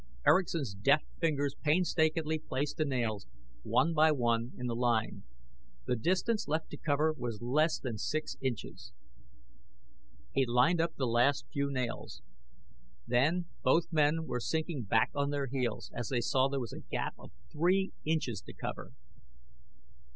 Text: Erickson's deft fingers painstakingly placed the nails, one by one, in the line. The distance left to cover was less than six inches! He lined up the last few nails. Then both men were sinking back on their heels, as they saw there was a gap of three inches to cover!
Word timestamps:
Erickson's 0.25 0.73
deft 0.73 1.05
fingers 1.19 1.53
painstakingly 1.63 2.39
placed 2.39 2.77
the 2.77 2.85
nails, 2.85 3.27
one 3.61 3.93
by 3.93 4.11
one, 4.11 4.51
in 4.57 4.65
the 4.65 4.75
line. 4.75 5.21
The 5.85 5.95
distance 5.95 6.47
left 6.47 6.71
to 6.71 6.77
cover 6.77 7.13
was 7.15 7.39
less 7.43 7.77
than 7.77 7.99
six 7.99 8.35
inches! 8.41 8.93
He 10.33 10.47
lined 10.47 10.81
up 10.81 10.95
the 10.95 11.05
last 11.05 11.45
few 11.53 11.69
nails. 11.69 12.23
Then 13.05 13.45
both 13.61 13.91
men 13.93 14.25
were 14.25 14.39
sinking 14.39 14.85
back 14.85 15.11
on 15.13 15.29
their 15.29 15.45
heels, 15.45 15.91
as 15.93 16.09
they 16.09 16.21
saw 16.21 16.47
there 16.47 16.59
was 16.59 16.73
a 16.73 16.79
gap 16.79 17.13
of 17.19 17.29
three 17.51 17.91
inches 18.03 18.41
to 18.41 18.53
cover! 18.53 18.93